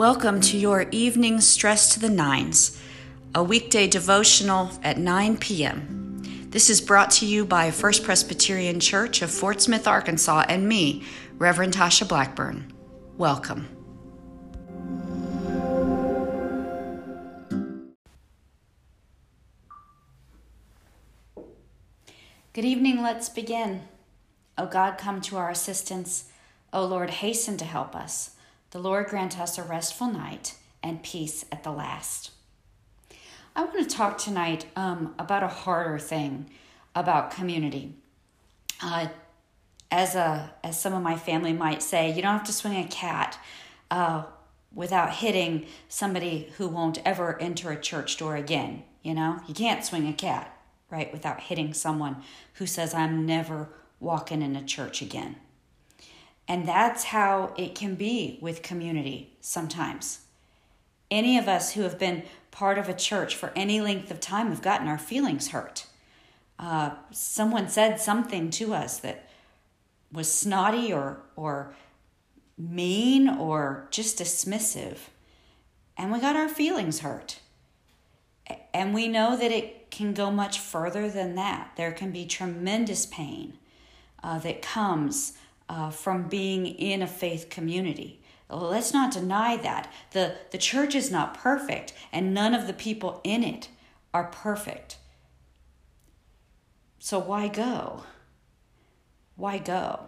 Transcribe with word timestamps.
Welcome 0.00 0.40
to 0.40 0.56
your 0.56 0.86
evening 0.92 1.42
Stress 1.42 1.92
to 1.92 2.00
the 2.00 2.08
Nines, 2.08 2.80
a 3.34 3.44
weekday 3.44 3.86
devotional 3.86 4.70
at 4.82 4.96
9 4.96 5.36
p.m. 5.36 6.22
This 6.48 6.70
is 6.70 6.80
brought 6.80 7.10
to 7.10 7.26
you 7.26 7.44
by 7.44 7.70
First 7.70 8.02
Presbyterian 8.02 8.80
Church 8.80 9.20
of 9.20 9.30
Fort 9.30 9.60
Smith, 9.60 9.86
Arkansas, 9.86 10.46
and 10.48 10.66
me, 10.66 11.04
Reverend 11.36 11.74
Tasha 11.74 12.08
Blackburn. 12.08 12.72
Welcome. 13.18 13.68
Good 22.54 22.64
evening, 22.64 23.02
let's 23.02 23.28
begin. 23.28 23.82
O 24.56 24.64
God, 24.64 24.96
come 24.96 25.20
to 25.20 25.36
our 25.36 25.50
assistance. 25.50 26.30
O 26.72 26.86
Lord, 26.86 27.10
hasten 27.10 27.58
to 27.58 27.66
help 27.66 27.94
us. 27.94 28.30
The 28.70 28.78
Lord 28.78 29.06
grant 29.08 29.38
us 29.38 29.58
a 29.58 29.64
restful 29.64 30.06
night 30.06 30.54
and 30.80 31.02
peace 31.02 31.44
at 31.50 31.64
the 31.64 31.72
last. 31.72 32.30
I 33.56 33.64
want 33.64 33.88
to 33.88 33.96
talk 33.96 34.16
tonight 34.16 34.66
um, 34.76 35.14
about 35.18 35.42
a 35.42 35.48
harder 35.48 35.98
thing 35.98 36.48
about 36.94 37.32
community. 37.32 37.94
Uh, 38.80 39.08
as 39.90 40.14
a 40.14 40.52
as 40.62 40.80
some 40.80 40.94
of 40.94 41.02
my 41.02 41.16
family 41.16 41.52
might 41.52 41.82
say, 41.82 42.12
you 42.12 42.22
don't 42.22 42.38
have 42.38 42.46
to 42.46 42.52
swing 42.52 42.76
a 42.76 42.86
cat 42.86 43.40
uh, 43.90 44.22
without 44.72 45.14
hitting 45.14 45.66
somebody 45.88 46.52
who 46.56 46.68
won't 46.68 46.98
ever 47.04 47.40
enter 47.40 47.72
a 47.72 47.80
church 47.80 48.16
door 48.18 48.36
again. 48.36 48.84
You 49.02 49.14
know, 49.14 49.40
you 49.48 49.54
can't 49.54 49.84
swing 49.84 50.06
a 50.06 50.12
cat 50.12 50.56
right 50.90 51.12
without 51.12 51.40
hitting 51.40 51.74
someone 51.74 52.22
who 52.54 52.66
says, 52.66 52.94
"I'm 52.94 53.26
never 53.26 53.70
walking 53.98 54.42
in 54.42 54.54
a 54.54 54.62
church 54.62 55.02
again." 55.02 55.36
And 56.50 56.66
that's 56.66 57.04
how 57.04 57.54
it 57.56 57.76
can 57.76 57.94
be 57.94 58.36
with 58.42 58.60
community 58.60 59.36
sometimes. 59.40 60.22
Any 61.08 61.38
of 61.38 61.46
us 61.46 61.74
who 61.74 61.82
have 61.82 61.96
been 61.96 62.24
part 62.50 62.76
of 62.76 62.88
a 62.88 62.92
church 62.92 63.36
for 63.36 63.52
any 63.54 63.80
length 63.80 64.10
of 64.10 64.18
time 64.18 64.48
have 64.48 64.60
gotten 64.60 64.88
our 64.88 64.98
feelings 64.98 65.50
hurt. 65.50 65.86
Uh, 66.58 66.90
someone 67.12 67.68
said 67.68 68.00
something 68.00 68.50
to 68.50 68.74
us 68.74 68.98
that 68.98 69.28
was 70.10 70.34
snotty 70.34 70.92
or, 70.92 71.20
or 71.36 71.72
mean 72.58 73.28
or 73.28 73.86
just 73.92 74.18
dismissive, 74.18 74.98
and 75.96 76.10
we 76.10 76.18
got 76.18 76.34
our 76.34 76.48
feelings 76.48 76.98
hurt. 76.98 77.38
And 78.74 78.92
we 78.92 79.06
know 79.06 79.36
that 79.36 79.52
it 79.52 79.92
can 79.92 80.14
go 80.14 80.32
much 80.32 80.58
further 80.58 81.08
than 81.08 81.36
that. 81.36 81.74
There 81.76 81.92
can 81.92 82.10
be 82.10 82.26
tremendous 82.26 83.06
pain 83.06 83.56
uh, 84.20 84.40
that 84.40 84.62
comes 84.62 85.34
uh, 85.70 85.88
from 85.88 86.24
being 86.24 86.66
in 86.66 87.00
a 87.00 87.06
faith 87.06 87.48
community. 87.48 88.20
Let's 88.50 88.92
not 88.92 89.12
deny 89.12 89.56
that. 89.58 89.90
The, 90.10 90.34
the 90.50 90.58
church 90.58 90.96
is 90.96 91.12
not 91.12 91.38
perfect, 91.38 91.92
and 92.12 92.34
none 92.34 92.54
of 92.54 92.66
the 92.66 92.72
people 92.72 93.20
in 93.22 93.44
it 93.44 93.68
are 94.12 94.24
perfect. 94.24 94.96
So 96.98 97.20
why 97.20 97.46
go? 97.46 98.02
Why 99.36 99.58
go? 99.58 100.06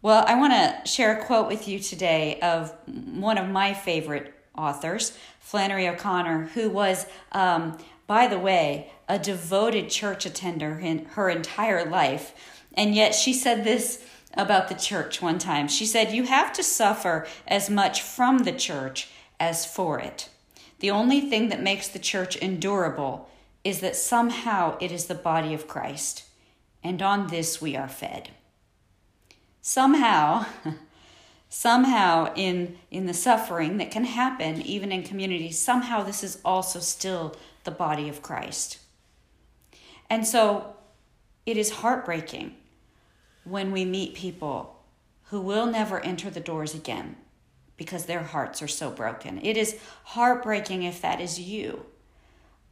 Well, 0.00 0.24
I 0.28 0.36
want 0.36 0.52
to 0.52 0.88
share 0.88 1.18
a 1.18 1.24
quote 1.24 1.48
with 1.48 1.66
you 1.66 1.80
today 1.80 2.38
of 2.40 2.72
one 2.86 3.38
of 3.38 3.48
my 3.48 3.74
favorite 3.74 4.32
authors, 4.56 5.18
Flannery 5.40 5.88
O'Connor, 5.88 6.50
who 6.54 6.70
was, 6.70 7.06
um, 7.32 7.76
by 8.06 8.28
the 8.28 8.38
way, 8.38 8.92
a 9.08 9.18
devoted 9.18 9.90
church 9.90 10.24
attender 10.24 10.78
in 10.78 11.06
her 11.06 11.28
entire 11.28 11.84
life. 11.84 12.32
And 12.74 12.94
yet 12.94 13.12
she 13.12 13.32
said 13.32 13.64
this 13.64 14.04
about 14.36 14.68
the 14.68 14.74
church 14.74 15.22
one 15.22 15.38
time. 15.38 15.68
She 15.68 15.86
said, 15.86 16.12
You 16.12 16.24
have 16.24 16.52
to 16.54 16.62
suffer 16.62 17.26
as 17.46 17.70
much 17.70 18.02
from 18.02 18.38
the 18.38 18.52
church 18.52 19.08
as 19.40 19.66
for 19.66 19.98
it. 19.98 20.28
The 20.80 20.90
only 20.90 21.20
thing 21.20 21.48
that 21.48 21.62
makes 21.62 21.88
the 21.88 21.98
church 21.98 22.36
endurable 22.36 23.30
is 23.64 23.80
that 23.80 23.96
somehow 23.96 24.76
it 24.80 24.92
is 24.92 25.06
the 25.06 25.14
body 25.14 25.54
of 25.54 25.66
Christ, 25.66 26.24
and 26.84 27.02
on 27.02 27.28
this 27.28 27.60
we 27.60 27.74
are 27.74 27.88
fed. 27.88 28.30
Somehow, 29.60 30.46
somehow 31.48 32.32
in, 32.36 32.78
in 32.90 33.06
the 33.06 33.14
suffering 33.14 33.78
that 33.78 33.90
can 33.90 34.04
happen 34.04 34.62
even 34.62 34.92
in 34.92 35.02
communities, 35.02 35.58
somehow 35.58 36.02
this 36.02 36.22
is 36.22 36.40
also 36.44 36.78
still 36.78 37.34
the 37.64 37.70
body 37.70 38.08
of 38.08 38.22
Christ. 38.22 38.78
And 40.08 40.26
so 40.26 40.76
it 41.44 41.56
is 41.56 41.70
heartbreaking 41.70 42.54
when 43.46 43.72
we 43.72 43.84
meet 43.84 44.14
people 44.14 44.76
who 45.24 45.40
will 45.40 45.66
never 45.66 46.00
enter 46.00 46.30
the 46.30 46.40
doors 46.40 46.74
again 46.74 47.16
because 47.76 48.06
their 48.06 48.22
hearts 48.22 48.62
are 48.62 48.68
so 48.68 48.90
broken. 48.90 49.40
It 49.42 49.56
is 49.56 49.78
heartbreaking 50.04 50.82
if 50.82 51.00
that 51.02 51.20
is 51.20 51.38
you. 51.38 51.84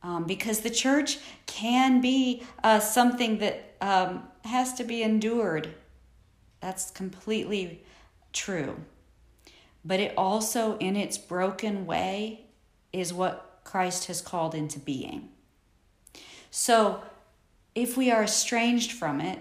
Um, 0.03 0.25
because 0.25 0.61
the 0.61 0.71
church 0.71 1.19
can 1.47 2.01
be 2.01 2.43
uh, 2.63 2.79
something 2.79 3.39
that 3.39 3.75
um, 3.81 4.29
has 4.45 4.75
to 4.75 4.85
be 4.85 5.03
endured. 5.03 5.75
That's 6.61 6.91
completely 6.91 7.83
true. 8.33 8.77
But 9.85 10.01
it 10.01 10.15
also, 10.17 10.77
in 10.79 10.97
its 10.97 11.17
broken 11.17 11.87
way, 11.87 12.47
is 12.93 13.13
what 13.13 13.61
Christ 13.65 14.07
has 14.07 14.21
called 14.21 14.55
into 14.55 14.79
being. 14.79 15.31
So, 16.51 17.03
if 17.75 17.97
we 17.97 18.11
are 18.11 18.23
estranged 18.23 18.93
from 18.93 19.21
it, 19.21 19.41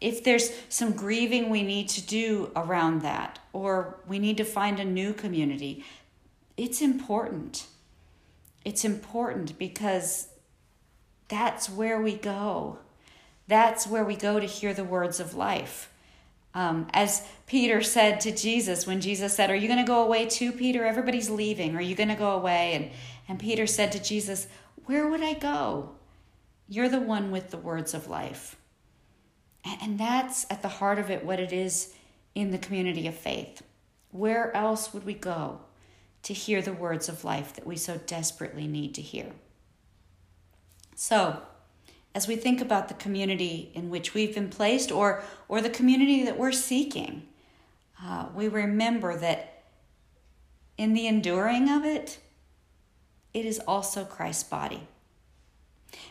if 0.00 0.22
there's 0.22 0.50
some 0.68 0.92
grieving 0.92 1.50
we 1.50 1.62
need 1.62 1.88
to 1.90 2.06
do 2.06 2.50
around 2.54 3.02
that, 3.02 3.38
or 3.52 3.98
we 4.06 4.18
need 4.18 4.36
to 4.36 4.44
find 4.44 4.78
a 4.78 4.84
new 4.84 5.12
community, 5.12 5.84
it's 6.56 6.80
important. 6.80 7.66
It's 8.64 8.84
important 8.84 9.58
because 9.58 10.28
that's 11.28 11.68
where 11.68 12.00
we 12.00 12.14
go. 12.14 12.78
That's 13.48 13.86
where 13.86 14.04
we 14.04 14.14
go 14.14 14.38
to 14.38 14.46
hear 14.46 14.74
the 14.74 14.84
words 14.84 15.20
of 15.20 15.34
life. 15.34 15.90
Um, 16.54 16.88
as 16.92 17.26
Peter 17.46 17.82
said 17.82 18.20
to 18.20 18.34
Jesus, 18.34 18.86
when 18.86 19.00
Jesus 19.00 19.34
said, 19.34 19.50
Are 19.50 19.56
you 19.56 19.68
going 19.68 19.84
to 19.84 19.86
go 19.86 20.04
away 20.04 20.26
too, 20.26 20.52
Peter? 20.52 20.84
Everybody's 20.84 21.30
leaving. 21.30 21.76
Are 21.76 21.82
you 21.82 21.94
going 21.94 22.08
to 22.08 22.14
go 22.14 22.32
away? 22.32 22.74
And, 22.74 22.90
and 23.28 23.38
Peter 23.38 23.66
said 23.66 23.92
to 23.92 24.02
Jesus, 24.02 24.48
Where 24.86 25.08
would 25.08 25.22
I 25.22 25.34
go? 25.34 25.90
You're 26.68 26.88
the 26.88 27.00
one 27.00 27.30
with 27.30 27.50
the 27.50 27.58
words 27.58 27.94
of 27.94 28.08
life. 28.08 28.57
And 29.80 29.98
that's 29.98 30.46
at 30.50 30.62
the 30.62 30.68
heart 30.68 30.98
of 30.98 31.10
it 31.10 31.24
what 31.24 31.40
it 31.40 31.52
is 31.52 31.94
in 32.34 32.50
the 32.50 32.58
community 32.58 33.06
of 33.06 33.14
faith. 33.14 33.62
Where 34.10 34.54
else 34.56 34.92
would 34.92 35.04
we 35.04 35.14
go 35.14 35.60
to 36.22 36.34
hear 36.34 36.62
the 36.62 36.72
words 36.72 37.08
of 37.08 37.24
life 37.24 37.54
that 37.54 37.66
we 37.66 37.76
so 37.76 37.98
desperately 38.06 38.66
need 38.66 38.94
to 38.94 39.02
hear? 39.02 39.32
So, 40.94 41.42
as 42.14 42.26
we 42.26 42.36
think 42.36 42.60
about 42.60 42.88
the 42.88 42.94
community 42.94 43.70
in 43.74 43.90
which 43.90 44.14
we've 44.14 44.34
been 44.34 44.48
placed 44.48 44.90
or, 44.90 45.22
or 45.46 45.60
the 45.60 45.70
community 45.70 46.24
that 46.24 46.38
we're 46.38 46.52
seeking, 46.52 47.28
uh, 48.02 48.26
we 48.34 48.48
remember 48.48 49.16
that 49.16 49.62
in 50.76 50.94
the 50.94 51.06
enduring 51.06 51.68
of 51.68 51.84
it, 51.84 52.18
it 53.34 53.44
is 53.44 53.60
also 53.60 54.04
Christ's 54.04 54.44
body. 54.44 54.88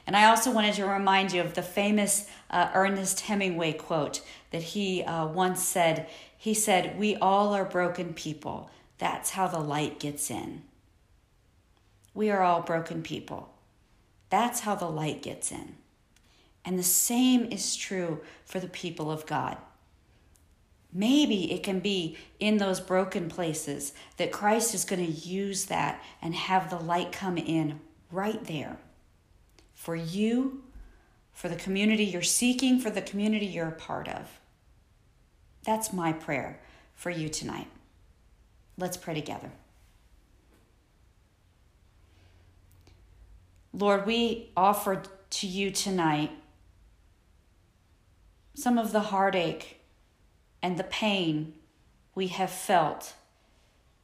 And 0.07 0.16
I 0.16 0.29
also 0.29 0.51
wanted 0.51 0.73
to 0.75 0.85
remind 0.85 1.34
you 1.34 1.41
of 1.41 1.53
the 1.53 1.62
famous 1.62 2.28
uh, 2.50 2.69
Ernest 2.73 3.19
Hemingway 3.19 3.73
quote 3.73 4.22
that 4.51 4.63
he 4.63 5.03
uh, 5.03 5.28
once 5.28 5.62
said. 5.62 6.07
He 6.38 6.53
said, 6.53 6.97
We 6.97 7.18
all 7.18 7.53
are 7.53 7.66
broken 7.66 8.13
people. 8.13 8.72
That's 9.00 9.31
how 9.31 9.47
the 9.47 9.59
light 9.59 10.00
gets 10.00 10.31
in. 10.31 10.63
We 12.13 12.29
are 12.31 12.41
all 12.41 12.62
broken 12.62 13.03
people. 13.03 13.53
That's 14.29 14.62
how 14.62 14.75
the 14.75 14.90
light 14.90 15.22
gets 15.22 15.51
in. 15.51 15.75
And 16.63 16.79
the 16.79 16.84
same 16.84 17.51
is 17.51 17.75
true 17.75 18.22
for 18.46 18.62
the 18.62 18.67
people 18.69 19.12
of 19.12 19.25
God. 19.25 19.57
Maybe 20.93 21.52
it 21.52 21.64
can 21.64 21.79
be 21.79 22.17
in 22.40 22.58
those 22.58 22.79
broken 22.79 23.28
places 23.28 23.91
that 24.16 24.32
Christ 24.32 24.73
is 24.73 24.85
going 24.85 25.05
to 25.05 25.11
use 25.11 25.66
that 25.66 26.02
and 26.22 26.34
have 26.34 26.70
the 26.70 26.78
light 26.78 27.11
come 27.11 27.37
in 27.37 27.82
right 28.09 28.43
there 28.46 28.78
for 29.78 29.96
you, 29.96 30.64
for 31.32 31.50
the 31.50 31.56
community 31.56 32.03
you're 32.03 32.24
seeking, 32.24 32.79
for 32.79 32.90
the 32.90 33.02
community 33.02 33.46
you're 33.46 33.68
a 33.68 33.72
part 33.72 34.08
of. 34.08 34.40
That's 35.64 35.94
my 35.94 36.12
prayer 36.12 36.59
for 36.96 37.12
you 37.12 37.29
tonight. 37.29 37.68
Let's 38.76 38.97
pray 38.97 39.14
together. 39.14 39.52
Lord, 43.72 44.08
we 44.08 44.50
offer 44.58 45.03
to 45.29 45.47
you 45.47 45.70
tonight 45.70 46.32
some 48.56 48.80
of 48.80 48.91
the 48.91 49.02
heartache 49.02 49.80
and 50.64 50.78
the 50.78 50.84
pain 50.84 51.53
we 52.16 52.28
have 52.28 52.50
felt 52.50 53.14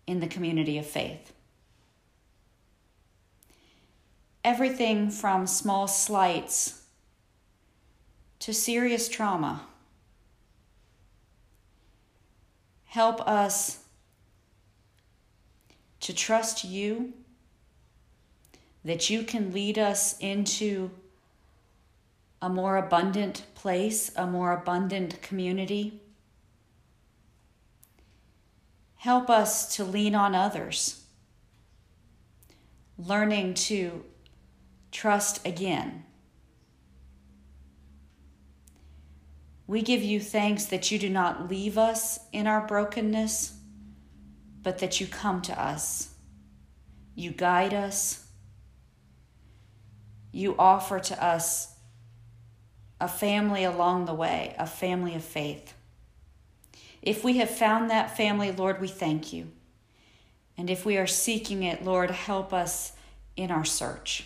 in 0.05 0.19
the 0.19 0.27
community 0.27 0.77
of 0.77 0.85
faith 0.85 1.32
everything 4.43 5.09
from 5.09 5.47
small 5.47 5.87
slights 5.87 6.81
to 8.39 8.53
serious 8.53 9.07
trauma. 9.07 9.61
Help 12.85 13.25
us 13.27 13.79
to 16.01 16.13
trust 16.13 16.65
you, 16.65 17.13
that 18.83 19.09
you 19.09 19.23
can 19.23 19.53
lead 19.53 19.79
us 19.79 20.17
into 20.19 20.91
a 22.41 22.49
more 22.49 22.75
abundant 22.75 23.43
place, 23.55 24.11
a 24.17 24.27
more 24.27 24.51
abundant 24.51 25.21
community. 25.21 26.01
Help 28.97 29.29
us 29.29 29.73
to 29.77 29.85
lean 29.85 30.13
on 30.13 30.35
others, 30.35 31.05
learning 32.97 33.53
to 33.53 34.03
trust 34.93 35.45
again. 35.45 36.05
We 39.65 39.81
give 39.81 40.03
you 40.03 40.19
thanks 40.19 40.65
that 40.65 40.91
you 40.91 40.99
do 40.99 41.09
not 41.09 41.49
leave 41.49 41.77
us 41.77 42.19
in 42.31 42.47
our 42.47 42.65
brokenness, 42.65 43.57
but 44.61 44.77
that 44.79 45.01
you 45.01 45.07
come 45.07 45.41
to 45.41 45.61
us. 45.61 46.13
You 47.15 47.31
guide 47.31 47.73
us. 47.73 48.25
You 50.31 50.55
offer 50.57 50.99
to 50.99 51.23
us 51.23 51.73
a 53.01 53.07
family 53.07 53.63
along 53.63 54.05
the 54.05 54.13
way, 54.13 54.55
a 54.57 54.67
family 54.67 55.15
of 55.15 55.23
faith. 55.23 55.73
If 57.01 57.23
we 57.23 57.37
have 57.37 57.49
found 57.49 57.89
that 57.89 58.15
family, 58.15 58.51
Lord, 58.51 58.79
we 58.79 58.87
thank 58.87 59.33
you. 59.33 59.51
And 60.57 60.69
if 60.69 60.85
we 60.85 60.97
are 60.97 61.07
seeking 61.07 61.63
it, 61.63 61.83
Lord, 61.83 62.11
help 62.11 62.53
us 62.53 62.93
in 63.35 63.49
our 63.49 63.65
search. 63.65 64.25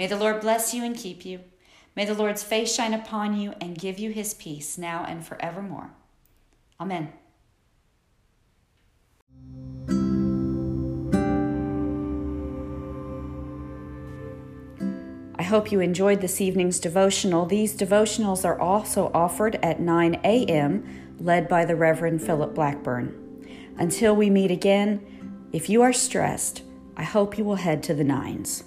May 0.00 0.06
the 0.06 0.16
Lord 0.16 0.40
bless 0.40 0.72
you 0.72 0.82
and 0.82 0.96
keep 0.96 1.26
you. 1.26 1.40
May 1.94 2.06
the 2.06 2.14
Lord's 2.14 2.42
face 2.42 2.74
shine 2.74 2.94
upon 2.94 3.38
you 3.38 3.52
and 3.60 3.76
give 3.76 3.98
you 3.98 4.12
his 4.12 4.32
peace 4.32 4.78
now 4.78 5.04
and 5.06 5.22
forevermore. 5.22 5.90
Amen. 6.80 7.12
I 15.38 15.42
hope 15.42 15.70
you 15.70 15.80
enjoyed 15.80 16.22
this 16.22 16.40
evening's 16.40 16.80
devotional. 16.80 17.44
These 17.44 17.76
devotionals 17.76 18.46
are 18.46 18.58
also 18.58 19.10
offered 19.12 19.56
at 19.62 19.80
9 19.80 20.18
a.m., 20.24 21.16
led 21.18 21.46
by 21.46 21.66
the 21.66 21.76
Reverend 21.76 22.22
Philip 22.22 22.54
Blackburn. 22.54 23.46
Until 23.76 24.16
we 24.16 24.30
meet 24.30 24.50
again, 24.50 25.50
if 25.52 25.68
you 25.68 25.82
are 25.82 25.92
stressed, 25.92 26.62
I 26.96 27.02
hope 27.02 27.36
you 27.36 27.44
will 27.44 27.56
head 27.56 27.82
to 27.82 27.92
the 27.92 28.02
nines. 28.02 28.64